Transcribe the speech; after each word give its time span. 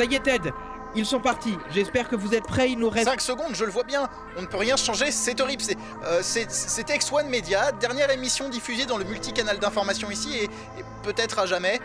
Ça 0.00 0.06
y 0.06 0.14
est, 0.14 0.20
Ted 0.20 0.50
Ils 0.96 1.04
sont 1.04 1.20
partis. 1.20 1.58
J'espère 1.74 2.08
que 2.08 2.16
vous 2.16 2.32
êtes 2.34 2.44
prêts. 2.46 2.70
Il 2.70 2.78
nous 2.78 2.88
reste. 2.88 3.04
5 3.06 3.20
secondes, 3.20 3.54
je 3.54 3.66
le 3.66 3.70
vois 3.70 3.84
bien. 3.84 4.08
On 4.38 4.40
ne 4.40 4.46
peut 4.46 4.56
rien 4.56 4.76
changer, 4.78 5.10
c'est 5.10 5.38
horrible. 5.42 5.60
C'est, 5.62 5.76
euh, 6.06 6.20
c'est- 6.22 6.50
C'était 6.50 6.94
X1 6.96 7.28
Media, 7.28 7.70
dernière 7.72 8.10
émission 8.10 8.48
diffusée 8.48 8.86
dans 8.86 8.96
le 8.96 9.04
multicanal 9.04 9.58
d'information 9.58 10.10
ici 10.10 10.34
et, 10.38 10.44
et 10.44 10.84
peut-être 11.02 11.38
à 11.38 11.44
jamais. 11.44 11.78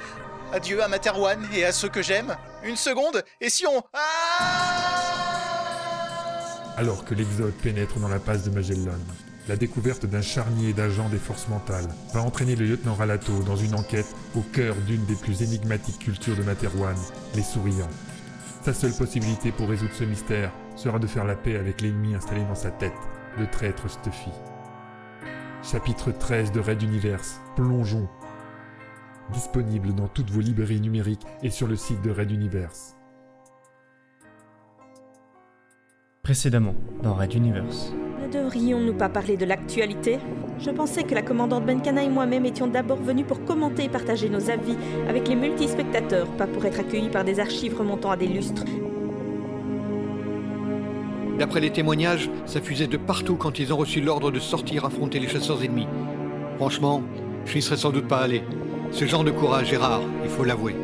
Adieu 0.53 0.81
à 0.81 0.87
Materwan 0.87 1.45
et 1.53 1.65
à 1.65 1.73
ceux 1.73 1.89
que 1.89 2.01
j'aime. 2.01 2.37
Une 2.63 2.77
seconde, 2.77 3.21
et 3.41 3.49
si 3.49 3.67
on. 3.67 3.83
Ah 3.93 3.99
Alors 6.77 7.03
que 7.03 7.13
l'Exode 7.15 7.51
pénètre 7.55 7.99
dans 7.99 8.07
la 8.07 8.19
passe 8.19 8.43
de 8.43 8.49
Magellan, 8.49 8.93
la 9.47 9.55
découverte 9.55 10.05
d'un 10.05 10.21
charnier 10.21 10.73
d'agents 10.73 11.09
des 11.09 11.17
forces 11.17 11.47
mentales 11.49 11.87
va 12.13 12.21
entraîner 12.21 12.55
le 12.55 12.65
lieutenant 12.65 12.95
Ralato 12.95 13.43
dans 13.43 13.55
une 13.55 13.75
enquête 13.75 14.15
au 14.35 14.41
cœur 14.41 14.75
d'une 14.87 15.05
des 15.05 15.15
plus 15.15 15.43
énigmatiques 15.43 15.99
cultures 15.99 16.35
de 16.35 16.43
Materwan, 16.43 16.95
les 17.35 17.43
souriants. 17.43 17.89
Sa 18.63 18.73
seule 18.73 18.93
possibilité 18.93 19.51
pour 19.51 19.69
résoudre 19.69 19.93
ce 19.93 20.03
mystère 20.03 20.51
sera 20.75 20.97
de 20.97 21.07
faire 21.07 21.25
la 21.25 21.35
paix 21.35 21.57
avec 21.57 21.81
l'ennemi 21.81 22.15
installé 22.15 22.43
dans 22.43 22.55
sa 22.55 22.71
tête, 22.71 22.93
le 23.37 23.47
traître 23.47 23.89
Stuffy. 23.89 24.31
Chapitre 25.61 26.11
13 26.11 26.51
de 26.51 26.59
Red 26.59 26.81
Universe, 26.81 27.39
Plongeons. 27.55 28.09
Disponible 29.31 29.93
dans 29.93 30.07
toutes 30.07 30.29
vos 30.29 30.41
librairies 30.41 30.81
numériques 30.81 31.25
et 31.43 31.49
sur 31.49 31.67
le 31.67 31.75
site 31.75 32.01
de 32.01 32.11
Red 32.11 32.31
Universe. 32.31 32.95
Précédemment, 36.23 36.75
dans 37.03 37.13
Red 37.13 37.33
Universe. 37.33 37.93
Ne 38.25 38.31
devrions-nous 38.31 38.93
pas 38.93 39.09
parler 39.09 39.37
de 39.37 39.45
l'actualité? 39.45 40.17
Je 40.59 40.71
pensais 40.71 41.03
que 41.03 41.13
la 41.13 41.21
commandante 41.21 41.65
Benkana 41.65 42.03
et 42.03 42.09
moi-même 42.09 42.45
étions 42.45 42.65
d'abord 42.65 42.97
venus 42.97 43.25
pour 43.27 43.43
commenter 43.45 43.83
et 43.83 43.89
partager 43.89 44.29
nos 44.29 44.49
avis 44.49 44.75
avec 45.07 45.27
les 45.27 45.35
multispectateurs, 45.35 46.25
pas 46.29 46.47
pour 46.47 46.65
être 46.65 46.79
accueillis 46.79 47.09
par 47.09 47.23
des 47.23 47.39
archives 47.39 47.77
remontant 47.77 48.09
à 48.09 48.17
des 48.17 48.25
lustres. 48.25 48.63
D'après 51.37 51.59
les 51.59 51.71
témoignages, 51.71 52.31
ça 52.47 52.61
fusait 52.61 52.87
de 52.87 52.97
partout 52.97 53.35
quand 53.35 53.59
ils 53.59 53.71
ont 53.71 53.77
reçu 53.77 54.01
l'ordre 54.01 54.31
de 54.31 54.39
sortir 54.39 54.85
affronter 54.85 55.19
les 55.19 55.27
chasseurs 55.27 55.63
ennemis. 55.63 55.87
Franchement, 56.55 57.03
je 57.45 57.55
n'y 57.55 57.61
serais 57.61 57.77
sans 57.77 57.91
doute 57.91 58.07
pas 58.07 58.19
allé. 58.19 58.43
Ce 58.91 59.05
genre 59.05 59.23
de 59.23 59.31
courage 59.31 59.71
est 59.71 59.77
rare, 59.77 60.01
il 60.23 60.29
faut 60.29 60.45
l'avouer. 60.45 60.75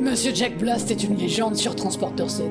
Monsieur 0.00 0.32
Jack 0.32 0.56
Blast 0.58 0.92
est 0.92 1.02
une 1.02 1.16
légende 1.16 1.56
sur 1.56 1.74
Transporter 1.74 2.28
7. 2.28 2.46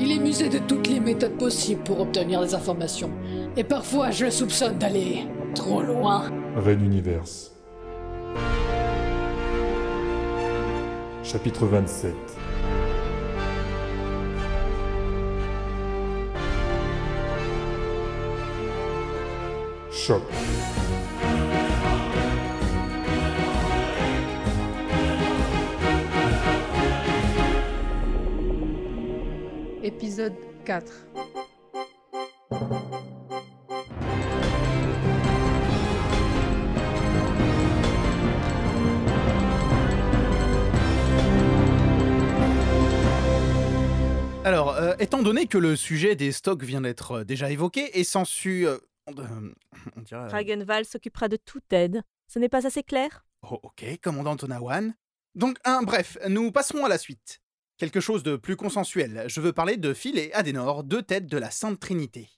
Il 0.00 0.10
est 0.10 0.18
musé 0.18 0.48
de 0.48 0.58
toutes 0.58 0.88
les 0.88 0.98
méthodes 0.98 1.38
possibles 1.38 1.82
pour 1.84 2.00
obtenir 2.00 2.40
des 2.40 2.56
informations. 2.56 3.10
Et 3.56 3.62
parfois, 3.62 4.10
je 4.10 4.24
le 4.24 4.30
soupçonne 4.32 4.78
d'aller 4.78 5.24
trop 5.54 5.80
loin. 5.80 6.24
Red 6.56 6.82
Universe. 6.82 7.52
Chapitre 11.22 11.66
27 11.66 12.14
Choc. 19.92 20.22
Épisode 29.88 30.34
4. 30.66 30.84
Alors, 44.44 44.74
euh, 44.76 44.94
étant 44.98 45.22
donné 45.22 45.46
que 45.46 45.56
le 45.56 45.74
sujet 45.74 46.16
des 46.16 46.32
stocks 46.32 46.62
vient 46.62 46.80
d'être 46.82 47.12
euh, 47.20 47.24
déjà 47.24 47.50
évoqué 47.50 47.98
et 47.98 48.04
sans 48.04 48.24
su... 48.26 48.66
euh, 48.66 48.76
on, 49.06 49.18
euh, 49.18 49.24
dirait... 50.04 50.24
euh, 50.24 50.28
Dragonval 50.28 50.84
s'occupera 50.84 51.28
de 51.28 51.36
tout 51.36 51.60
aide. 51.70 52.02
Ce 52.28 52.38
n'est 52.38 52.48
pas 52.50 52.66
assez 52.66 52.82
clair? 52.82 53.24
Oh, 53.42 53.58
ok, 53.62 53.84
commandant 54.02 54.36
Tonawan. 54.36 54.94
Donc, 55.34 55.58
un, 55.64 55.82
bref, 55.82 56.18
nous 56.28 56.50
passerons 56.52 56.84
à 56.84 56.88
la 56.88 56.98
suite. 56.98 57.40
Quelque 57.78 58.00
chose 58.00 58.24
de 58.24 58.34
plus 58.34 58.56
consensuel. 58.56 59.24
Je 59.28 59.40
veux 59.40 59.52
parler 59.52 59.76
de 59.76 59.94
Phil 59.94 60.18
et 60.18 60.32
Adenor, 60.32 60.82
deux 60.82 61.00
têtes 61.00 61.26
de 61.26 61.38
la 61.38 61.52
Sainte 61.52 61.78
Trinité. 61.78 62.28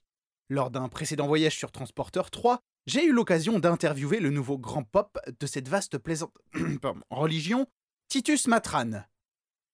Lors 0.49 0.69
d'un 0.69 0.87
précédent 0.87 1.25
voyage 1.25 1.57
sur 1.57 1.71
Transporteur 1.71 2.29
3, 2.29 2.59
j'ai 2.85 3.05
eu 3.05 3.11
l'occasion 3.11 3.57
d'interviewer 3.57 4.19
le 4.19 4.29
nouveau 4.29 4.59
grand 4.59 4.83
pop 4.83 5.17
de 5.39 5.47
cette 5.47 5.67
vaste 5.67 5.97
plaisante 5.97 6.31
religion, 7.09 7.65
Titus 8.07 8.45
Matran. 8.45 9.03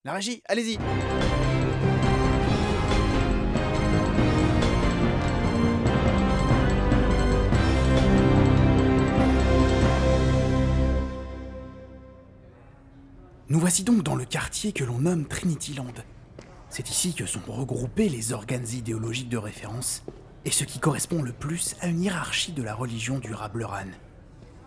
La 0.06 0.13
régie, 0.13 0.41
allez-y. 0.45 0.77
Nous 13.57 13.62
voici 13.62 13.84
donc 13.84 14.03
dans 14.03 14.13
le 14.13 14.23
quartier 14.23 14.72
que 14.72 14.84
l'on 14.84 15.00
nomme 15.00 15.25
Trinityland. 15.25 15.95
C'est 16.69 16.91
ici 16.91 17.16
que 17.16 17.25
sont 17.25 17.41
regroupés 17.47 18.07
les 18.07 18.31
organes 18.31 18.68
idéologiques 18.68 19.29
de 19.29 19.38
référence 19.40 20.03
et 20.45 20.51
ce 20.51 20.63
qui 20.63 20.78
correspond 20.78 21.23
le 21.23 21.34
plus 21.34 21.75
à 21.81 21.88
une 21.88 22.03
hiérarchie 22.03 22.51
de 22.51 22.62
la 22.62 22.75
religion 22.75 23.18
du 23.18 23.34
Rableran. 23.34 23.88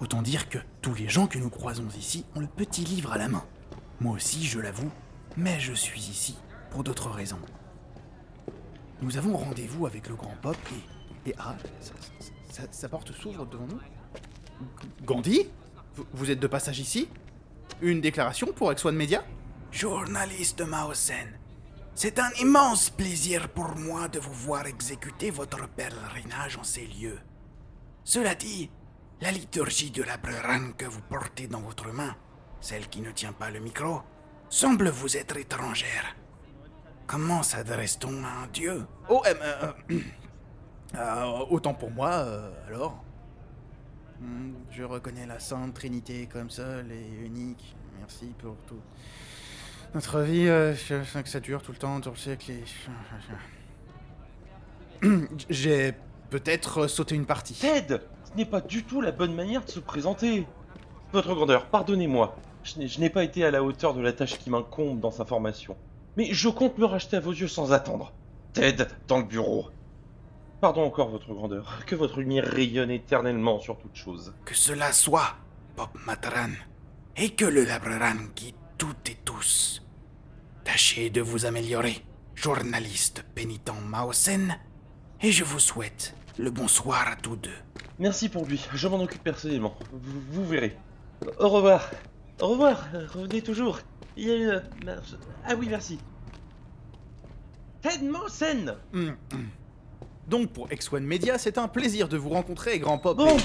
Autant 0.00 0.22
dire 0.22 0.48
que 0.48 0.58
tous 0.82 0.92
les 0.92 1.08
gens 1.08 1.28
que 1.28 1.38
nous 1.38 1.50
croisons 1.50 1.86
ici 1.96 2.24
ont 2.34 2.40
le 2.40 2.48
petit 2.48 2.84
livre 2.84 3.12
à 3.12 3.18
la 3.18 3.28
main. 3.28 3.44
Moi 4.00 4.16
aussi, 4.16 4.44
je 4.44 4.58
l'avoue, 4.58 4.90
mais 5.36 5.60
je 5.60 5.72
suis 5.72 6.00
ici 6.00 6.36
pour 6.70 6.82
d'autres 6.82 7.10
raisons. 7.10 7.38
Nous 9.02 9.16
avons 9.16 9.36
rendez-vous 9.36 9.86
avec 9.86 10.08
le 10.08 10.16
grand 10.16 10.34
pop 10.42 10.58
et... 11.26 11.30
et 11.30 11.34
ah, 11.38 11.56
sa 12.72 12.88
porte 12.88 13.12
s'ouvre 13.12 13.46
devant 13.46 13.68
nous. 13.68 13.80
Gandhi 15.04 15.46
vous 16.12 16.30
êtes 16.32 16.40
de 16.40 16.46
passage 16.48 16.80
ici? 16.80 17.08
Une 17.80 18.00
déclaration 18.00 18.48
pour 18.52 18.70
X1 18.72 18.92
Media 18.92 19.24
Journaliste 19.70 20.60
Mausen, 20.60 21.38
c'est 21.94 22.18
un 22.18 22.30
immense 22.40 22.90
plaisir 22.90 23.48
pour 23.48 23.76
moi 23.76 24.08
de 24.08 24.18
vous 24.18 24.32
voir 24.32 24.66
exécuter 24.66 25.30
votre 25.30 25.68
pèlerinage 25.68 26.58
en 26.58 26.64
ces 26.64 26.86
lieux. 26.86 27.18
Cela 28.04 28.34
dit, 28.34 28.70
la 29.20 29.30
liturgie 29.30 29.90
de 29.90 30.02
la 30.02 30.16
Breran 30.16 30.72
que 30.76 30.84
vous 30.84 31.00
portez 31.02 31.46
dans 31.46 31.60
votre 31.60 31.88
main, 31.92 32.14
celle 32.60 32.88
qui 32.88 33.00
ne 33.00 33.12
tient 33.12 33.32
pas 33.32 33.50
le 33.50 33.60
micro, 33.60 34.02
semble 34.48 34.90
vous 34.90 35.16
être 35.16 35.36
étrangère. 35.36 36.16
Comment 37.06 37.42
s'adresse-t-on 37.42 38.24
à 38.24 38.44
un 38.44 38.46
dieu? 38.52 38.86
Oh, 39.08 39.22
euh, 39.26 39.34
euh, 39.42 39.72
euh, 39.90 40.00
euh, 40.96 41.44
autant 41.50 41.74
pour 41.74 41.90
moi, 41.90 42.10
euh, 42.10 42.50
alors. 42.68 43.02
Hmm, 44.20 44.52
Je 44.70 44.82
reconnais 44.82 45.26
la 45.26 45.38
Sainte 45.38 45.72
Trinité 45.74 46.28
comme 46.30 46.50
seule 46.50 46.92
et 46.92 47.24
unique. 47.24 47.74
Merci 47.98 48.26
pour 48.38 48.56
tout. 48.66 48.80
Notre 49.94 50.20
vie, 50.20 50.46
euh, 50.46 50.74
que 50.74 51.28
ça 51.28 51.40
dure 51.40 51.62
tout 51.62 51.72
le 51.72 51.78
temps, 51.78 52.00
tout 52.00 52.10
le 52.10 52.16
siècle 52.16 52.52
et... 52.52 52.64
J'ai 55.48 55.94
peut-être 56.28 56.86
sauté 56.86 57.14
une 57.14 57.24
partie. 57.24 57.54
Ted 57.54 58.00
Ce 58.30 58.36
n'est 58.36 58.44
pas 58.44 58.60
du 58.60 58.84
tout 58.84 59.00
la 59.00 59.10
bonne 59.10 59.34
manière 59.34 59.64
de 59.64 59.70
se 59.70 59.80
présenter. 59.80 60.46
Votre 61.12 61.34
grandeur, 61.34 61.66
pardonnez-moi. 61.66 62.36
Je 62.62 63.00
n'ai 63.00 63.10
pas 63.10 63.24
été 63.24 63.44
à 63.44 63.50
la 63.50 63.64
hauteur 63.64 63.94
de 63.94 64.02
la 64.02 64.12
tâche 64.12 64.38
qui 64.38 64.50
m'incombe 64.50 65.00
dans 65.00 65.10
sa 65.10 65.24
formation. 65.24 65.76
Mais 66.16 66.26
je 66.32 66.48
compte 66.50 66.76
me 66.76 66.84
racheter 66.84 67.16
à 67.16 67.20
vos 67.20 67.32
yeux 67.32 67.48
sans 67.48 67.72
attendre. 67.72 68.12
Ted, 68.52 68.84
dans 69.08 69.18
le 69.18 69.24
bureau. 69.24 69.70
Pardon 70.60 70.82
encore, 70.82 71.08
votre 71.08 71.32
grandeur. 71.32 71.80
Que 71.86 71.94
votre 71.94 72.20
lumière 72.20 72.44
rayonne 72.44 72.90
éternellement 72.90 73.58
sur 73.60 73.78
toute 73.78 73.96
chose. 73.96 74.34
Que 74.44 74.54
cela 74.54 74.92
soit, 74.92 75.36
Bob 75.76 75.88
Matran, 76.06 76.50
et 77.16 77.30
que 77.30 77.46
le 77.46 77.64
Labreran 77.64 78.26
guide 78.36 78.54
toutes 78.76 79.08
et 79.08 79.18
tous. 79.24 79.82
Tâchez 80.64 81.08
de 81.08 81.22
vous 81.22 81.46
améliorer, 81.46 82.04
journaliste 82.34 83.24
pénitent 83.34 83.72
Mausen, 83.86 84.54
et 85.22 85.32
je 85.32 85.44
vous 85.44 85.60
souhaite 85.60 86.14
le 86.38 86.50
bonsoir 86.50 87.08
à 87.08 87.16
tous 87.16 87.36
deux. 87.36 87.50
Merci 87.98 88.28
pour 88.28 88.44
lui, 88.44 88.62
je 88.74 88.88
m'en 88.88 89.00
occupe 89.00 89.22
personnellement. 89.22 89.74
Vous, 89.92 90.20
vous 90.30 90.46
verrez. 90.46 90.76
Au 91.38 91.48
revoir. 91.48 91.90
Au 92.40 92.48
revoir, 92.48 92.86
revenez 93.14 93.42
toujours. 93.42 93.80
Il 94.16 94.28
y 94.28 94.30
a 94.30 94.36
une... 94.36 94.62
Ah 95.46 95.54
oui, 95.58 95.68
merci. 95.70 95.98
Ted 97.80 98.04
Mosen 98.04 98.76
Hmm, 98.92 99.10
hmm. 99.32 99.48
Donc 100.30 100.52
pour 100.52 100.68
X1 100.68 101.00
Media, 101.00 101.38
c'est 101.38 101.58
un 101.58 101.66
plaisir 101.66 102.06
de 102.06 102.16
vous 102.16 102.28
rencontrer, 102.28 102.78
grand 102.78 102.98
pop. 102.98 103.16
Bon, 103.16 103.36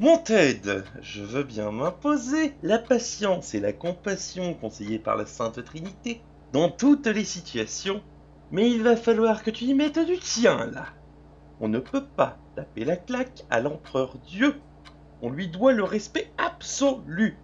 mon 0.00 0.16
Ted, 0.16 0.82
je 1.02 1.22
veux 1.22 1.42
bien 1.42 1.70
m'imposer 1.70 2.54
la 2.62 2.78
patience 2.78 3.54
et 3.54 3.60
la 3.60 3.74
compassion 3.74 4.54
conseillées 4.54 4.98
par 4.98 5.16
la 5.16 5.26
Sainte 5.26 5.62
Trinité 5.62 6.22
dans 6.54 6.70
toutes 6.70 7.06
les 7.06 7.26
situations, 7.26 8.00
mais 8.50 8.70
il 8.70 8.82
va 8.82 8.96
falloir 8.96 9.42
que 9.42 9.50
tu 9.50 9.64
y 9.64 9.74
mettes 9.74 9.98
du 9.98 10.18
tien 10.18 10.64
là. 10.72 10.86
On 11.60 11.68
ne 11.68 11.80
peut 11.80 12.06
pas 12.16 12.38
taper 12.56 12.86
la 12.86 12.96
claque 12.96 13.44
à 13.50 13.60
l'empereur 13.60 14.16
Dieu. 14.26 14.54
On 15.20 15.28
lui 15.28 15.48
doit 15.48 15.74
le 15.74 15.84
respect 15.84 16.32
absolu. 16.38 17.36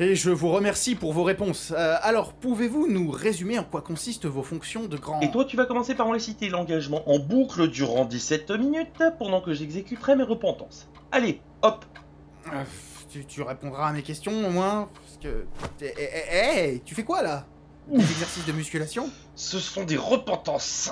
Et 0.00 0.16
je 0.16 0.30
vous 0.30 0.50
remercie 0.50 0.94
pour 0.94 1.12
vos 1.12 1.22
réponses. 1.22 1.72
Euh, 1.76 1.96
alors, 2.00 2.32
pouvez-vous 2.32 2.88
nous 2.88 3.10
résumer 3.10 3.58
en 3.58 3.64
quoi 3.64 3.82
consistent 3.82 4.24
vos 4.26 4.42
fonctions 4.42 4.86
de 4.86 4.96
grand... 4.96 5.20
Et 5.20 5.30
toi, 5.30 5.44
tu 5.44 5.56
vas 5.56 5.66
commencer 5.66 5.94
par 5.94 6.06
me 6.06 6.12
réciter 6.12 6.48
l'engagement 6.48 7.08
en 7.10 7.18
boucle 7.18 7.68
durant 7.68 8.06
17 8.06 8.50
minutes 8.52 9.02
pendant 9.18 9.42
que 9.42 9.52
j'exécuterai 9.52 10.16
mes 10.16 10.22
repentances. 10.22 10.88
Allez, 11.12 11.40
hop 11.60 11.84
Euh, 12.46 12.64
tu, 13.10 13.26
tu 13.26 13.42
répondras 13.42 13.88
à 13.88 13.92
mes 13.92 14.02
questions 14.02 14.32
au 14.46 14.50
moins 14.50 14.88
Parce 14.94 15.18
que... 15.22 15.44
Eh, 15.82 15.92
eh, 15.98 16.08
eh, 16.32 16.74
eh, 16.74 16.80
tu 16.84 16.94
fais 16.94 17.04
quoi 17.04 17.22
là? 17.22 17.46
Des 17.88 18.00
exercices 18.00 18.46
de 18.46 18.52
musculation? 18.52 19.10
Ce 19.34 19.58
sont 19.58 19.84
des 19.84 19.98
repentances. 19.98 20.90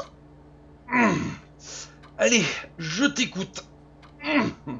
Hum. 0.92 1.18
Allez, 2.18 2.42
je 2.78 3.06
t'écoute. 3.06 3.64
Hum. 4.24 4.78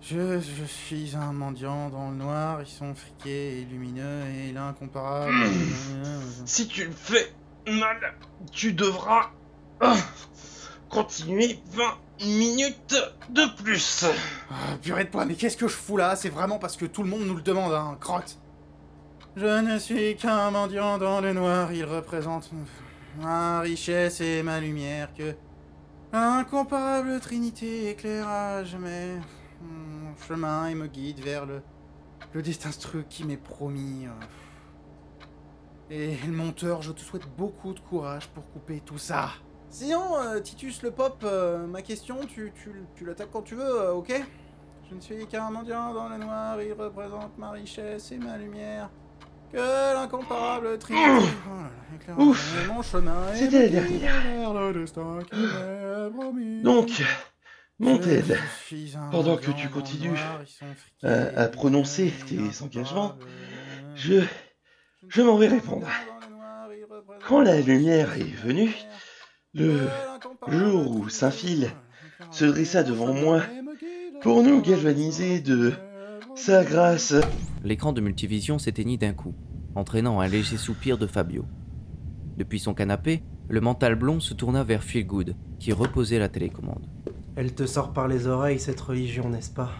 Je, 0.00 0.40
je 0.40 0.64
suis 0.64 1.16
un 1.16 1.32
mendiant 1.32 1.90
dans 1.90 2.10
le 2.10 2.16
noir, 2.16 2.62
ils 2.62 2.68
sont 2.68 2.94
friqués 2.94 3.60
et 3.60 3.64
lumineux 3.64 4.24
et 4.30 4.52
l'incomparable. 4.52 5.32
Si 6.46 6.68
tu 6.68 6.84
le 6.84 6.92
fais 6.92 7.32
mal, 7.66 8.14
tu 8.52 8.72
devras 8.72 9.30
ah, 9.80 9.96
continuer 10.88 11.58
20 11.72 11.98
minutes 12.26 12.96
de 13.30 13.62
plus. 13.62 14.04
Ah, 14.50 14.76
purée 14.80 15.04
de 15.04 15.10
poids, 15.10 15.24
mais 15.24 15.34
qu'est-ce 15.34 15.56
que 15.56 15.68
je 15.68 15.74
fous 15.74 15.96
là? 15.96 16.16
C'est 16.16 16.30
vraiment 16.30 16.58
parce 16.58 16.76
que 16.76 16.86
tout 16.86 17.02
le 17.02 17.08
monde 17.08 17.26
nous 17.26 17.36
le 17.36 17.42
demande, 17.42 17.72
hein, 17.72 17.96
crotte. 18.00 18.38
Je 19.36 19.60
ne 19.60 19.78
suis 19.78 20.16
qu'un 20.16 20.50
mendiant 20.50 20.98
dans 20.98 21.20
le 21.20 21.32
noir, 21.32 21.72
il 21.72 21.84
représente 21.84 22.50
ma 23.20 23.60
richesse 23.60 24.20
et 24.20 24.42
ma 24.42 24.60
lumière 24.60 25.10
que 25.16 25.34
incomparable 26.12 27.20
trinité 27.20 27.90
éclairage, 27.90 28.76
mais 28.80 29.18
chemin 30.26 30.66
et 30.68 30.74
me 30.74 30.86
guide 30.86 31.20
vers 31.20 31.46
le, 31.46 31.62
le 32.32 32.42
destin 32.42 32.70
truc 32.70 33.08
qui 33.08 33.24
m'est 33.24 33.36
promis. 33.36 34.06
euh. 34.06 34.10
Et 35.90 36.16
le 36.26 36.32
monteur, 36.32 36.82
je 36.82 36.92
te 36.92 37.00
souhaite 37.00 37.26
beaucoup 37.36 37.72
de 37.72 37.80
courage 37.80 38.28
pour 38.28 38.50
couper 38.52 38.80
tout 38.84 38.98
ça. 38.98 39.30
Sinon, 39.70 40.16
euh, 40.18 40.40
Titus 40.40 40.82
le 40.82 40.90
Pop, 40.90 41.20
euh, 41.24 41.66
ma 41.66 41.82
question, 41.82 42.16
tu, 42.26 42.52
tu, 42.62 42.70
tu 42.94 43.04
l'attaques 43.04 43.30
quand 43.32 43.42
tu 43.42 43.54
veux, 43.54 43.80
euh, 43.80 43.92
ok? 43.92 44.12
Je 44.90 44.94
ne 44.94 45.00
suis 45.00 45.26
qu'un 45.26 45.50
mendiant 45.50 45.92
dans 45.92 46.08
le 46.08 46.16
noir, 46.16 46.60
il 46.62 46.72
représente 46.72 47.36
ma 47.36 47.50
richesse 47.50 48.10
et 48.12 48.18
ma 48.18 48.38
lumière. 48.38 48.88
Que 49.52 49.94
l'incomparable 49.94 50.78
trinité. 50.78 51.26
Oh 52.18 52.34
mon 52.68 52.82
chemin 52.82 53.32
et 53.32 53.36
C'était 53.36 53.62
la 53.62 53.68
dernière. 53.68 54.52
le 54.54 54.72
destin 54.80 55.18
qui 55.30 55.36
promis. 56.14 56.62
Donc, 56.62 57.02
mon 57.78 57.98
Ted, 57.98 58.36
pendant 59.10 59.36
que 59.36 59.50
tu 59.52 59.68
continues 59.68 60.16
friqués 60.76 61.36
à, 61.36 61.48
prononcer 61.48 62.12
tes 62.26 62.62
engagements, 62.62 63.14
je, 63.94 64.22
je 65.08 65.22
m'en 65.22 65.36
vais 65.36 65.48
répondre. 65.48 65.86
Quand 67.26 67.40
la 67.40 67.60
lumière 67.60 68.14
est 68.16 68.34
venue, 68.44 68.74
le 69.54 69.88
jour 70.48 70.96
où 70.96 71.08
Saint-Phil 71.08 71.70
se 72.30 72.44
dressa 72.44 72.82
devant 72.82 73.12
moi 73.12 73.42
pour 74.22 74.42
nous 74.42 74.60
galvaniser 74.60 75.40
de 75.40 75.72
sa 76.34 76.64
grâce, 76.64 77.14
L'écran 77.64 77.92
de 77.92 78.00
multivision 78.00 78.58
s'éteignit 78.58 79.00
d'un 79.00 79.12
coup, 79.12 79.34
entraînant 79.74 80.20
un 80.20 80.28
léger 80.28 80.56
soupir 80.56 80.96
de 80.96 81.06
Fabio. 81.06 81.44
Depuis 82.36 82.60
son 82.60 82.72
canapé, 82.72 83.22
le 83.48 83.60
mental 83.60 83.96
blond 83.96 84.20
se 84.20 84.32
tourna 84.32 84.62
vers 84.62 84.84
Feelgood, 84.84 85.34
qui 85.58 85.72
reposait 85.72 86.20
la 86.20 86.28
télécommande. 86.28 86.86
Elle 87.40 87.54
te 87.54 87.66
sort 87.66 87.92
par 87.92 88.08
les 88.08 88.26
oreilles, 88.26 88.58
cette 88.58 88.80
religion, 88.80 89.28
n'est-ce 89.30 89.52
pas? 89.52 89.70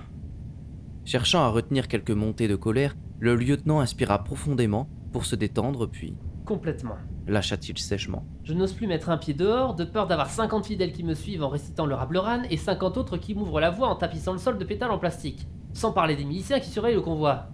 Cherchant 1.04 1.42
à 1.42 1.48
retenir 1.48 1.88
quelques 1.88 2.12
montées 2.12 2.46
de 2.46 2.54
colère, 2.54 2.94
le 3.18 3.34
lieutenant 3.34 3.80
inspira 3.80 4.22
profondément 4.22 4.88
pour 5.12 5.24
se 5.24 5.34
détendre, 5.34 5.86
puis 5.88 6.14
Complètement. 6.44 6.94
lâcha-t-il 7.26 7.76
sèchement. 7.76 8.24
Je 8.44 8.54
n'ose 8.54 8.74
plus 8.74 8.86
mettre 8.86 9.10
un 9.10 9.18
pied 9.18 9.34
dehors, 9.34 9.74
de 9.74 9.82
peur 9.84 10.06
d'avoir 10.06 10.30
50 10.30 10.66
fidèles 10.66 10.92
qui 10.92 11.02
me 11.02 11.14
suivent 11.14 11.42
en 11.42 11.48
récitant 11.48 11.84
le 11.84 11.96
Rableran 11.96 12.44
et 12.48 12.56
50 12.56 12.96
autres 12.96 13.16
qui 13.16 13.34
m'ouvrent 13.34 13.58
la 13.58 13.70
voie 13.70 13.88
en 13.88 13.96
tapissant 13.96 14.34
le 14.34 14.38
sol 14.38 14.56
de 14.56 14.64
pétales 14.64 14.92
en 14.92 15.00
plastique. 15.00 15.48
Sans 15.72 15.90
parler 15.90 16.14
des 16.14 16.24
miliciens 16.24 16.60
qui 16.60 16.70
surveillent 16.70 16.94
le 16.94 17.00
convoi. 17.00 17.48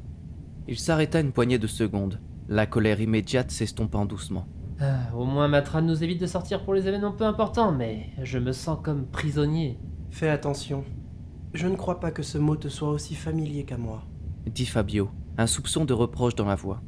Il 0.69 0.79
s'arrêta 0.79 1.19
une 1.19 1.33
poignée 1.33 1.59
de 1.59 1.67
secondes, 1.67 2.21
la 2.51 2.67
colère 2.67 3.01
immédiate 3.01 3.51
s'estompant 3.51 4.05
doucement. 4.05 4.45
Ah, 4.81 5.17
au 5.17 5.25
moins 5.25 5.49
Matran 5.49 5.81
nous 5.81 6.05
évite 6.05 6.21
de 6.21 6.27
sortir 6.27 6.63
pour 6.63 6.75
les 6.75 6.89
événements 6.89 7.13
peu 7.13 7.25
importants, 7.25 7.73
mais 7.73 8.11
je 8.23 8.39
me 8.39 8.53
sens 8.53 8.81
comme 8.83 9.07
prisonnier. 9.07 9.79
Fais 10.15 10.29
attention. 10.29 10.85
Je 11.55 11.67
ne 11.67 11.75
crois 11.75 11.99
pas 11.99 12.13
que 12.13 12.23
ce 12.23 12.39
mot 12.39 12.55
te 12.55 12.69
soit 12.69 12.91
aussi 12.91 13.17
familier 13.17 13.65
qu'à 13.65 13.77
moi. 13.77 14.05
Dit 14.47 14.65
Fabio, 14.65 15.11
un 15.39 15.49
soupçon 15.49 15.85
de 15.85 15.93
reproche 15.93 16.37
dans 16.37 16.45
la 16.45 16.55
voix. 16.55 16.81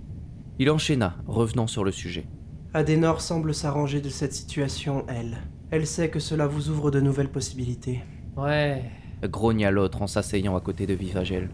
Il 0.61 0.71
enchaîna, 0.71 1.17
revenant 1.27 1.67
sur 1.67 1.83
le 1.83 1.91
sujet. 1.91 2.29
Adenor 2.73 3.21
semble 3.21 3.53
s'arranger 3.53 4.01
de 4.01 4.11
cette 4.11 4.33
situation, 4.33 5.05
elle. 5.09 5.39
Elle 5.73 5.89
sait 5.89 6.09
que 6.09 6.21
cela 6.21 6.47
vous 6.47 6.71
ouvre 6.71 6.93
de 6.93 7.01
nouvelles 7.01 7.33
possibilités. 7.33 8.01
Ouais. 8.37 8.85
grogna 9.25 9.73
l'autre 9.73 10.03
en 10.03 10.07
s'asseyant 10.07 10.55
à 10.55 10.61
côté 10.61 10.87
de 10.87 10.95
Vivagel. 10.95 11.51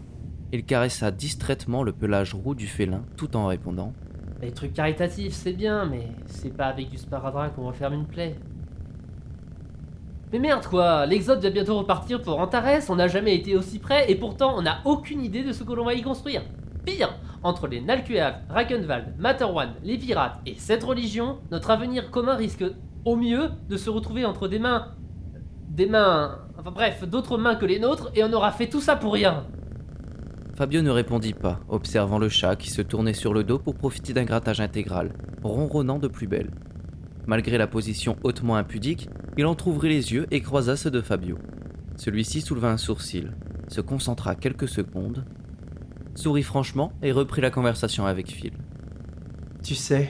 Il 0.51 0.65
caressa 0.65 1.09
distraitement 1.09 1.81
le 1.81 1.91
pelage 1.91 2.35
roux 2.35 2.53
du 2.53 2.67
félin 2.67 3.03
tout 3.17 3.35
en 3.35 3.47
répondant 3.47 3.93
Les 4.43 4.51
trucs 4.51 4.73
caritatifs, 4.73 5.33
c'est 5.33 5.53
bien, 5.53 5.87
mais 5.87 6.09
c'est 6.27 6.55
pas 6.55 6.67
avec 6.67 6.91
du 6.91 6.99
sparadrap 6.99 7.55
qu'on 7.55 7.65
referme 7.65 7.95
une 7.95 8.05
plaie. 8.05 8.35
Mais 10.33 10.39
merde 10.39 10.65
quoi, 10.65 11.05
l'Exode 11.05 11.43
va 11.43 11.51
bientôt 11.51 11.77
repartir 11.77 12.19
pour 12.19 12.39
Antares, 12.39 12.89
on 12.89 12.95
n'a 12.95 13.07
jamais 13.07 13.35
été 13.35 13.55
aussi 13.55 13.77
près 13.77 14.11
et 14.11 14.15
pourtant 14.15 14.57
on 14.57 14.63
n'a 14.63 14.79
aucune 14.83 15.23
idée 15.23 15.43
de 15.43 15.51
ce 15.51 15.63
que 15.63 15.73
l'on 15.73 15.85
va 15.85 15.93
y 15.93 16.01
construire. 16.01 16.41
Pire, 16.83 17.13
entre 17.43 17.67
les 17.67 17.81
Nalkueav, 17.81 18.37
Rakenwald, 18.49 19.13
Materwan, 19.19 19.73
les 19.83 19.99
pirates 19.99 20.39
et 20.47 20.55
cette 20.57 20.83
religion, 20.83 21.37
notre 21.51 21.69
avenir 21.69 22.09
commun 22.09 22.33
risque 22.33 22.65
au 23.05 23.15
mieux 23.15 23.51
de 23.69 23.77
se 23.77 23.91
retrouver 23.91 24.25
entre 24.25 24.47
des 24.47 24.57
mains... 24.57 24.95
Des 25.69 25.85
mains... 25.85 26.39
Enfin 26.57 26.71
bref, 26.71 27.07
d'autres 27.07 27.37
mains 27.37 27.53
que 27.53 27.67
les 27.67 27.77
nôtres 27.77 28.09
et 28.15 28.23
on 28.23 28.33
aura 28.33 28.51
fait 28.51 28.67
tout 28.67 28.81
ça 28.81 28.95
pour 28.95 29.13
rien. 29.13 29.45
Fabio 30.55 30.81
ne 30.81 30.89
répondit 30.89 31.33
pas, 31.33 31.59
observant 31.69 32.17
le 32.17 32.29
chat 32.29 32.55
qui 32.55 32.71
se 32.71 32.81
tournait 32.81 33.13
sur 33.13 33.35
le 33.35 33.43
dos 33.43 33.59
pour 33.59 33.75
profiter 33.75 34.13
d'un 34.13 34.23
grattage 34.23 34.61
intégral, 34.61 35.13
ronronnant 35.43 35.99
de 35.99 36.07
plus 36.07 36.25
belle. 36.25 36.49
Malgré 37.25 37.57
la 37.57 37.67
position 37.67 38.17
hautement 38.23 38.55
impudique, 38.57 39.09
il 39.37 39.45
entr'ouvrit 39.45 39.89
les 39.89 40.13
yeux 40.13 40.27
et 40.31 40.41
croisa 40.41 40.75
ceux 40.75 40.91
de 40.91 41.01
Fabio. 41.01 41.37
Celui-ci 41.95 42.41
souleva 42.41 42.71
un 42.71 42.77
sourcil, 42.77 43.31
se 43.67 43.81
concentra 43.81 44.35
quelques 44.35 44.67
secondes, 44.67 45.25
sourit 46.15 46.43
franchement 46.43 46.91
et 47.01 47.11
reprit 47.11 47.41
la 47.41 47.49
conversation 47.49 48.05
avec 48.05 48.29
Phil. 48.29 48.53
Tu 49.63 49.75
sais, 49.75 50.09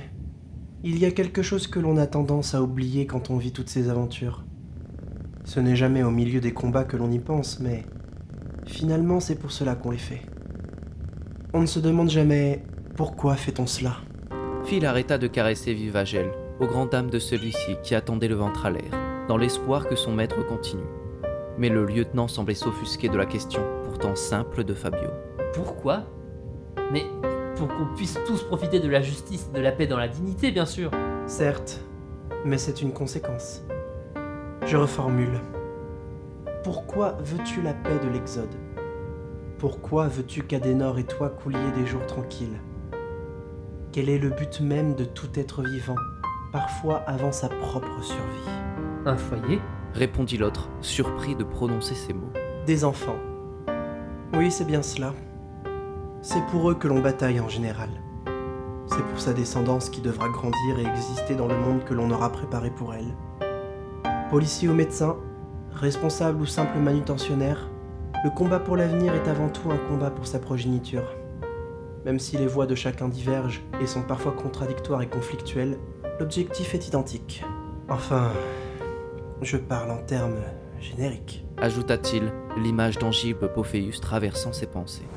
il 0.84 0.98
y 0.98 1.06
a 1.06 1.12
quelque 1.12 1.44
chose 1.44 1.68
que 1.68 1.80
l'on 1.80 1.98
a 1.98 2.08
tendance 2.08 2.56
à 2.56 2.64
oublier 2.64 3.06
quand 3.06 3.30
on 3.30 3.38
vit 3.38 3.52
toutes 3.52 3.70
ces 3.70 3.90
aventures. 3.90 4.44
Ce 5.46 5.60
n'est 5.60 5.76
jamais 5.76 6.04
au 6.04 6.12
milieu 6.12 6.42
des 6.42 6.54
combats 6.54 6.84
que 6.84 6.98
l'on 6.98 7.12
y 7.12 7.20
pense, 7.20 7.60
mais 7.60 7.84
finalement 8.66 9.20
c'est 9.20 9.36
pour 9.36 9.52
cela 9.52 9.76
qu'on 9.76 9.92
les 9.92 9.98
fait. 9.98 10.22
On 11.54 11.62
ne 11.62 11.68
se 11.68 11.80
demande 11.80 12.10
jamais 12.10 12.64
pourquoi 12.96 13.36
fait-on 13.36 13.68
cela. 13.68 13.98
Phil 14.66 14.86
arrêta 14.86 15.18
de 15.18 15.28
caresser 15.28 15.74
Vivagel, 15.74 16.32
aux 16.60 16.68
grandes 16.68 16.90
dames 16.90 17.10
de 17.10 17.20
celui-ci 17.20 17.78
qui 17.84 17.96
attendait 17.96 18.28
le 18.28 18.36
ventre 18.36 18.66
à 18.66 18.72
l'air, 18.72 18.92
dans 19.28 19.38
l'espoir 19.38 19.88
que 19.88 19.96
son 19.96 20.14
maître 20.14 20.46
continue. 20.46 20.84
Mais 21.58 21.70
le 21.70 21.86
lieutenant 21.86 22.28
semblait 22.28 22.56
s'offusquer 22.56 23.10
de 23.10 23.18
la 23.18 23.26
question, 23.26 23.62
pourtant 23.84 24.16
simple 24.16 24.64
de 24.64 24.74
Fabio. 24.74 25.10
Pourquoi? 25.54 26.04
Mais 26.92 27.06
pour 27.56 27.68
qu'on 27.68 27.94
puisse 27.96 28.20
tous 28.26 28.44
profiter 28.44 28.80
de 28.80 28.90
la 28.90 29.02
justice 29.02 29.50
et 29.54 29.58
de 29.58 29.62
la 29.62 29.72
paix 29.72 29.88
dans 29.88 29.98
la 29.98 30.08
dignité, 30.08 30.52
bien 30.52 30.66
sûr. 30.66 30.92
Certes, 31.28 31.82
mais 32.46 32.58
c'est 32.58 32.82
une 32.82 32.92
conséquence. 32.92 33.64
Je 34.66 34.78
reformule. 34.78 35.40
Pourquoi 36.64 37.18
veux-tu 37.20 37.62
la 37.62 37.74
paix 37.74 38.00
de 38.04 38.10
l'Exode? 38.10 38.56
Pourquoi 39.58 40.08
veux-tu 40.08 40.44
qu'Adenor 40.44 40.98
et 41.00 41.04
toi 41.06 41.30
couliez 41.30 41.72
des 41.76 41.86
jours 41.86 42.06
tranquilles? 42.06 42.60
Quel 43.92 44.10
est 44.10 44.18
le 44.18 44.30
but 44.30 44.60
même 44.60 44.96
de 44.96 45.06
tout 45.06 45.30
être 45.36 45.62
vivant, 45.62 45.96
parfois 46.54 46.98
avant 47.08 47.32
sa 47.32 47.50
propre 47.50 48.02
survie 48.02 48.50
Un 49.08 49.18
foyer 49.18 49.60
répondit 49.94 50.38
l'autre, 50.38 50.70
surpris 50.82 51.36
de 51.36 51.44
prononcer 51.44 51.96
ces 51.96 52.14
mots. 52.14 52.32
Des 52.66 52.86
enfants. 52.86 53.18
Oui, 54.36 54.52
c'est 54.52 54.66
bien 54.66 54.84
cela. 54.84 55.14
C'est 56.22 56.46
pour 56.48 56.70
eux 56.70 56.76
que 56.76 56.88
l'on 56.88 57.02
bataille 57.02 57.40
en 57.40 57.50
général. 57.50 57.90
C'est 58.88 59.04
pour 59.04 59.20
sa 59.20 59.34
descendance 59.34 59.90
qui 59.90 60.02
devra 60.02 60.30
grandir 60.30 60.80
et 60.80 60.86
exister 60.86 61.36
dans 61.36 61.48
le 61.48 61.58
monde 61.58 61.84
que 61.84 61.94
l'on 61.94 62.12
aura 62.12 62.32
préparé 62.32 62.70
pour 62.70 62.94
elle. 62.94 63.16
Policier 64.30 64.70
ou 64.70 64.74
médecin, 64.74 65.18
responsable 65.74 66.42
ou 66.42 66.46
simple 66.46 66.78
manutentionnaire, 66.78 67.70
le 68.24 68.30
combat 68.30 68.60
pour 68.60 68.78
l'avenir 68.78 69.14
est 69.16 69.28
avant 69.28 69.50
tout 69.50 69.72
un 69.72 69.78
combat 69.90 70.12
pour 70.12 70.28
sa 70.28 70.40
progéniture. 70.40 71.16
Même 72.06 72.20
si 72.20 72.38
les 72.38 72.48
voix 72.48 72.68
de 72.68 72.76
chacun 72.76 73.10
divergent 73.10 73.62
et 73.82 73.88
sont 73.88 74.04
parfois 74.04 74.34
contradictoires 74.34 75.02
et 75.02 75.08
conflictuelles, 75.08 75.78
l'objectif 76.20 76.74
est 76.74 76.88
identique. 76.88 77.44
Enfin, 77.90 78.32
je 79.42 79.58
parle 79.58 79.92
en 79.92 79.98
termes 79.98 80.40
génériques. 80.80 81.46
Ajouta-t-il, 81.58 82.32
l'image 82.62 82.98
tangible 82.98 83.52
Pophéus 83.54 84.00
traversant 84.02 84.54
ses 84.54 84.68
pensées. 84.68 85.08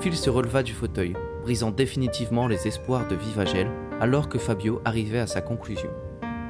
Phil 0.00 0.16
se 0.16 0.30
releva 0.30 0.62
du 0.62 0.72
fauteuil, 0.72 1.14
brisant 1.42 1.70
définitivement 1.70 2.46
les 2.46 2.66
espoirs 2.66 3.08
de 3.08 3.14
Vivagel 3.16 3.68
alors 4.00 4.28
que 4.28 4.38
Fabio 4.38 4.80
arrivait 4.84 5.20
à 5.20 5.26
sa 5.26 5.40
conclusion. 5.40 5.90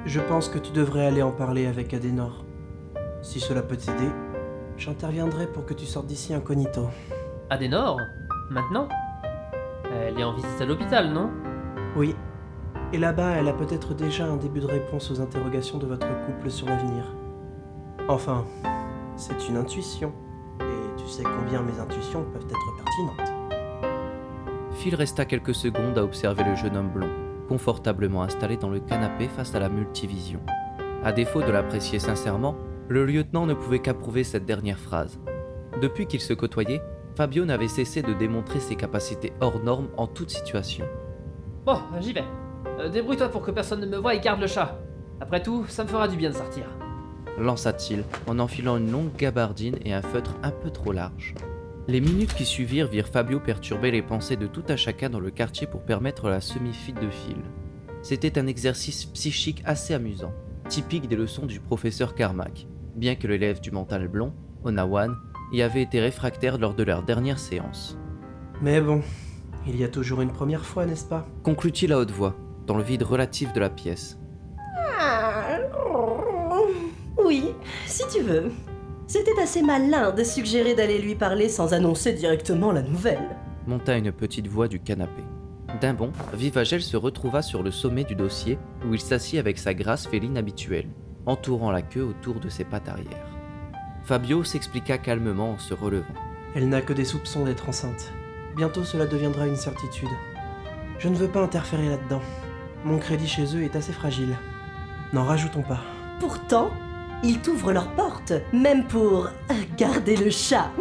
Je 0.05 0.21
pense 0.21 0.49
que 0.49 0.59
tu 0.59 0.73
devrais 0.73 1.07
aller 1.07 1.23
en 1.23 1.33
parler 1.33 1.67
avec 1.67 1.95
Adenor. 1.95 2.45
Si 3.23 3.41
cela 3.41 3.63
peut 3.63 3.77
t'aider, 3.77 4.11
j'interviendrai 4.77 5.47
pour 5.47 5.65
que 5.65 5.75
tu 5.75 5.87
sortes 5.87 6.07
d'ici 6.07 6.35
incognito. 6.35 6.89
Adenor? 7.51 7.99
Maintenant? 8.51 8.89
Elle 9.93 10.19
est 10.19 10.25
en 10.25 10.35
visite 10.35 10.61
à 10.61 10.65
l'hôpital, 10.65 11.13
non? 11.13 11.31
Oui. 11.97 12.15
Et 12.93 12.99
là-bas, 12.99 13.31
elle 13.37 13.49
a 13.49 13.53
peut-être 13.53 13.95
déjà 13.95 14.27
un 14.27 14.37
début 14.37 14.61
de 14.61 14.67
réponse 14.67 15.11
aux 15.11 15.21
interrogations 15.21 15.79
de 15.79 15.87
votre 15.87 16.07
couple 16.25 16.51
sur 16.51 16.69
l'avenir. 16.69 17.05
Enfin, 18.09 18.45
c'est 19.17 19.49
une 19.49 19.57
intuition. 19.57 20.13
Et 20.61 20.97
tu 20.97 21.09
sais 21.09 21.25
combien 21.25 21.63
mes 21.63 21.81
intuitions 21.81 22.25
peuvent 22.33 22.47
être 22.49 22.77
pertinentes. 22.77 23.33
Phil 24.73 24.95
resta 24.95 25.25
quelques 25.25 25.55
secondes 25.55 25.99
à 25.99 26.05
observer 26.05 26.45
le 26.45 26.55
jeune 26.55 26.77
homme 26.77 26.91
blond, 26.91 27.11
confortablement 27.49 28.23
installé 28.23 28.57
dans 28.57 28.71
le 28.71 28.79
canapé 28.79 29.27
face 29.27 29.55
à 29.55 29.59
la 29.59 29.69
multivision. 29.69 30.41
À 31.03 31.13
défaut 31.13 31.43
de 31.43 31.51
l'apprécier 31.51 31.99
sincèrement, 31.99 32.57
le 32.89 33.05
lieutenant 33.05 33.47
ne 33.47 33.55
pouvait 33.55 33.81
qu'approuver 33.81 34.23
cette 34.23 34.45
dernière 34.45 34.79
phrase. 34.79 35.19
Depuis 35.83 36.07
qu'ils 36.07 36.21
se 36.21 36.35
côtoyaient, 36.35 36.83
Fabio 37.17 37.45
n'avait 37.45 37.69
cessé 37.69 38.03
de 38.03 38.13
démontrer 38.13 38.61
ses 38.61 38.77
capacités 38.77 39.33
hors 39.41 39.59
normes 39.59 39.89
en 39.97 40.07
toute 40.07 40.31
situation. 40.31 40.85
Bon, 41.65 41.79
j'y 41.99 42.13
vais. 42.13 42.25
Euh, 42.79 42.89
Débrouille-toi 42.89 43.29
pour 43.29 43.43
que 43.43 43.51
personne 43.51 43.81
ne 43.81 43.87
me 43.87 43.97
voie 43.97 44.15
et 44.15 44.21
garde 44.21 44.41
le 44.41 44.47
chat. 44.47 44.79
Après 45.21 45.43
tout, 45.43 45.65
ça 45.69 45.85
me 45.85 45.89
fera 45.89 46.09
du 46.09 46.17
bien 46.17 46.31
de 46.31 46.35
sortir. 46.35 46.65
lança-t-il 47.39 48.05
en 48.27 48.39
enfilant 48.39 48.77
une 48.77 48.91
longue 48.91 49.15
gabardine 49.17 49.77
et 49.85 49.93
un 49.93 50.03
feutre 50.03 50.35
un 50.43 50.51
peu 50.51 50.71
trop 50.71 50.93
large. 50.93 51.35
Les 51.89 52.01
minutes 52.01 52.35
qui 52.35 52.45
suivirent 52.45 52.89
virent 52.89 53.09
Fabio 53.09 53.39
perturber 53.41 53.91
les 53.91 54.03
pensées 54.03 54.37
de 54.37 54.47
tout 54.47 54.65
à 54.69 54.77
chacun 54.77 55.09
dans 55.09 55.21
le 55.21 55.31
quartier 55.31 55.67
pour 55.67 55.83
permettre 55.83 56.29
la 56.29 56.41
semi-fuite 56.41 57.01
de 57.01 57.11
fil. 57.11 57.37
C'était 58.03 58.39
un 58.39 58.47
exercice 58.47 59.05
psychique 59.07 59.63
assez 59.65 59.95
amusant, 59.95 60.33
typique 60.69 61.09
des 61.09 61.17
leçons 61.17 61.47
du 61.47 61.61
professeur 61.61 62.15
Carmack, 62.15 62.67
bien 62.95 63.15
que 63.15 63.29
l'élève 63.29 63.61
du 63.61 63.71
mental 63.71 64.09
blond, 64.09 64.33
Onawan, 64.65 65.15
y 65.53 65.63
avait 65.63 65.83
été 65.83 66.01
réfractaire 66.01 66.59
lors 66.59 66.75
de 66.75 66.83
leur 66.83 67.03
dernière 67.05 67.39
séance. 67.39 67.97
Mais 68.61 68.81
bon, 68.81 69.03
il 69.67 69.77
y 69.77 69.85
a 69.85 69.89
toujours 69.89 70.23
une 70.23 70.33
première 70.33 70.65
fois, 70.65 70.87
n'est-ce 70.87 71.05
pas? 71.05 71.27
Conclut-il 71.45 71.93
à 71.93 71.99
haute 71.99 72.11
voix, 72.11 72.35
dans 72.67 72.77
le 72.77 72.83
vide 72.83 73.03
relatif 73.03 73.53
de 73.53 73.61
la 73.61 73.71
pièce. 73.71 74.19
Ah, 74.99 75.59
oui, 77.25 77.53
si 77.87 78.03
tu 78.13 78.23
veux. 78.23 78.53
C'était 79.07 79.41
assez 79.41 79.63
malin 79.63 80.11
de 80.11 80.25
suggérer 80.25 80.75
d'aller 80.75 80.99
lui 80.99 81.15
parler 81.15 81.49
sans 81.49 81.73
annoncer 81.73 82.13
directement 82.13 82.73
la 82.73 82.83
nouvelle. 82.83 83.37
Monta 83.67 83.97
une 83.97 84.13
petite 84.13 84.49
voix 84.49 84.67
du 84.67 84.81
canapé. 84.81 85.23
D'un 85.81 85.95
bond, 85.95 86.13
Vivagel 86.35 86.83
se 86.83 86.97
retrouva 86.97 87.43
sur 87.43 87.63
le 87.63 87.71
sommet 87.71 88.05
du 88.05 88.15
dossier 88.15 88.59
où 88.87 88.95
il 88.95 89.01
s'assit 89.01 89.39
avec 89.39 89.59
sa 89.59 89.75
grâce 89.75 90.07
féline 90.07 90.39
habituelle, 90.39 90.89
entourant 91.27 91.71
la 91.71 91.83
queue 91.83 92.05
autour 92.05 92.41
de 92.41 92.49
ses 92.49 92.65
pattes 92.65 92.89
arrière. 92.89 93.27
Fabio 94.05 94.43
s'expliqua 94.45 94.99
calmement 94.99 95.53
en 95.53 95.59
se 95.59 95.75
relevant. 95.75 96.15
Elle 96.55 96.69
n'a 96.69 96.81
que 96.81 96.93
des 96.93 97.05
soupçons 97.05 97.45
d'être 97.45 97.69
enceinte. 97.69 98.13
Bientôt 98.57 98.85
cela 98.85 99.07
deviendra 99.07 99.47
une 99.47 99.57
certitude. 99.57 100.09
Je 100.99 101.09
ne 101.09 101.17
veux 101.17 101.29
pas 101.29 101.43
interférer 101.43 101.89
là-dedans. 101.89 102.23
Mon 102.87 102.99
crédit 102.99 103.27
chez 103.27 103.57
eux 103.57 103.65
est 103.65 103.75
assez 103.75 103.93
fragile. 103.93 104.37
N'en 105.13 105.25
rajoutons 105.25 105.63
pas. 105.63 105.81
Pourtant, 106.21 106.71
ils 107.25 107.41
t'ouvrent 107.41 107.73
leurs 107.73 107.91
portes, 107.91 108.33
même 108.53 108.87
pour 108.87 109.29
garder 109.77 110.15
le 110.15 110.31
chat. 110.31 110.71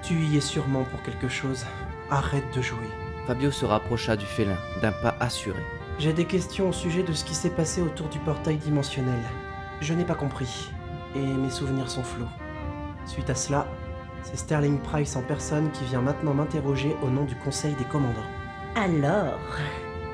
Tu 0.00 0.14
y 0.14 0.36
es 0.36 0.40
sûrement 0.40 0.84
pour 0.84 1.02
quelque 1.02 1.28
chose. 1.28 1.66
Arrête 2.10 2.44
de 2.54 2.62
jouer. 2.62 2.88
Fabio 3.26 3.50
se 3.50 3.64
rapprocha 3.64 4.14
du 4.14 4.24
félin, 4.24 4.56
d'un 4.80 4.92
pas 4.92 5.16
assuré. 5.18 5.58
J'ai 5.98 6.12
des 6.12 6.26
questions 6.26 6.68
au 6.68 6.72
sujet 6.72 7.02
de 7.02 7.12
ce 7.12 7.24
qui 7.24 7.34
s'est 7.34 7.50
passé 7.50 7.82
autour 7.82 8.08
du 8.08 8.20
portail 8.20 8.56
dimensionnel. 8.56 9.20
Je 9.80 9.94
n'ai 9.94 10.04
pas 10.04 10.14
compris, 10.14 10.70
et 11.16 11.26
mes 11.26 11.50
souvenirs 11.50 11.90
sont 11.90 12.04
flous. 12.04 12.28
Suite 13.04 13.30
à 13.30 13.34
cela, 13.34 13.66
c'est 14.22 14.38
Sterling 14.38 14.78
Price 14.78 15.16
en 15.16 15.22
personne 15.22 15.72
qui 15.72 15.84
vient 15.86 16.02
maintenant 16.02 16.34
m'interroger 16.34 16.94
au 17.02 17.10
nom 17.10 17.24
du 17.24 17.34
Conseil 17.34 17.74
des 17.74 17.84
commandants. 17.84 18.22
Alors, 18.76 19.40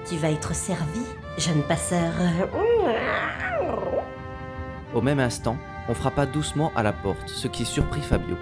tu 0.09 0.17
vas 0.17 0.31
être 0.31 0.55
servi, 0.55 1.01
jeune 1.39 1.63
passeur. 1.63 2.13
Au 4.95 5.01
même 5.01 5.21
instant, 5.21 5.57
on 5.89 5.95
frappa 5.95 6.27
doucement 6.27 6.73
à 6.77 6.83
la 6.83 6.93
porte, 6.93 7.29
ce 7.29 7.49
qui 7.49 7.65
surprit 7.65 8.01
Fabio. 8.01 8.37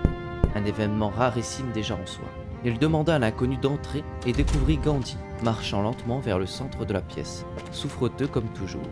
Un 0.54 0.64
événement 0.64 1.08
rarissime 1.08 1.70
déjà 1.72 1.94
en 1.94 2.06
soi. 2.06 2.24
Il 2.64 2.78
demanda 2.78 3.16
à 3.16 3.18
l'inconnu 3.18 3.56
d'entrer 3.56 4.04
et 4.26 4.32
découvrit 4.32 4.76
Gandhi, 4.76 5.16
marchant 5.42 5.82
lentement 5.82 6.20
vers 6.20 6.38
le 6.38 6.46
centre 6.46 6.84
de 6.84 6.92
la 6.92 7.00
pièce, 7.00 7.44
souffreteux 7.72 8.28
comme 8.28 8.48
toujours, 8.48 8.82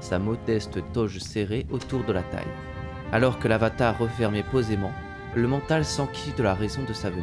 sa 0.00 0.18
modeste 0.18 0.80
toge 0.92 1.18
serrée 1.18 1.66
autour 1.70 2.04
de 2.04 2.12
la 2.12 2.22
taille. 2.22 2.44
Alors 3.12 3.38
que 3.38 3.48
l'avatar 3.48 3.98
refermait 3.98 4.42
posément, 4.42 4.92
le 5.36 5.46
mental 5.46 5.84
s'enquit 5.84 6.32
de 6.36 6.42
la 6.42 6.54
raison 6.54 6.82
de 6.88 6.92
sa 6.92 7.10
venue. 7.10 7.22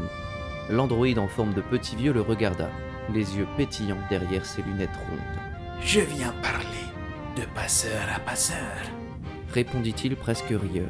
L'androïde 0.70 1.20
en 1.20 1.28
forme 1.28 1.54
de 1.54 1.62
petit 1.62 1.96
vieux 1.96 2.14
le 2.14 2.22
regarda, 2.22 2.70
les 3.14 3.38
yeux 3.38 3.48
pétillants 3.58 3.98
derrière 4.10 4.46
ses 4.46 4.62
lunettes 4.64 4.90
rondes. 4.96 5.82
Je 5.82 6.00
viens 6.00 6.34
parler 6.42 6.66
de 7.36 7.44
passeur 7.54 8.08
à 8.14 8.20
passeur. 8.20 8.58
Répondit-il 9.54 10.16
presque 10.16 10.50
rieur. 10.50 10.90